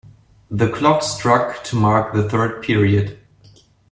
The 0.49 0.67
clock 0.67 1.03
struck 1.03 1.63
to 1.65 1.75
mark 1.75 2.11
the 2.15 2.27
third 2.27 2.63
period. 2.63 3.19